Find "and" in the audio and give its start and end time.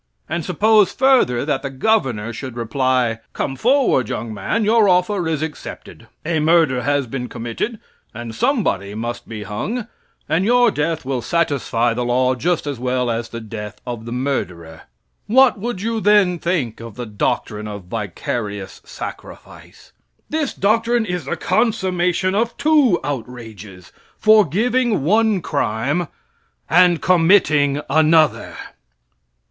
0.27-0.43, 8.11-8.33, 10.27-10.43, 26.67-27.03